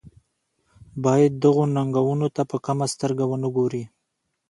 باید 1.03 1.33
دغو 1.43 1.63
ننګونو 1.75 2.27
ته 2.35 2.41
په 2.51 2.57
کمه 2.65 2.85
سترګه 2.93 3.23
ونه 3.27 3.49
ګوري. 3.57 3.83